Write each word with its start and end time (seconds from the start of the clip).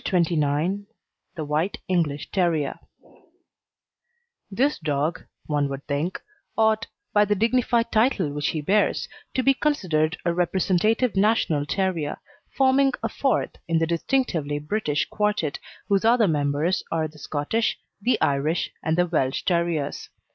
CHAPTER 0.03 0.33
XXIX 0.35 0.85
THE 1.35 1.45
WHITE 1.45 1.77
ENGLISH 1.87 2.31
TERRIER 2.31 2.79
This 4.49 4.79
dog, 4.79 5.25
one 5.45 5.69
would 5.69 5.85
think, 5.85 6.19
ought, 6.57 6.87
by 7.13 7.23
the 7.23 7.35
dignified 7.35 7.91
title 7.91 8.33
which 8.33 8.47
he 8.47 8.61
bears, 8.61 9.07
to 9.35 9.43
be 9.43 9.53
considered 9.53 10.17
a 10.25 10.33
representative 10.33 11.15
national 11.15 11.67
terrier, 11.67 12.17
forming 12.57 12.93
a 13.03 13.09
fourth 13.09 13.51
in 13.67 13.77
the 13.77 13.85
distinctively 13.85 14.57
British 14.57 15.07
quartette 15.07 15.59
whose 15.87 16.03
other 16.03 16.27
members 16.27 16.81
are 16.91 17.07
the 17.07 17.19
Scottish, 17.19 17.77
the 18.01 18.19
Irish, 18.21 18.71
and 18.81 18.97
the 18.97 19.05
Welsh 19.05 19.43
Terriers. 19.45 20.09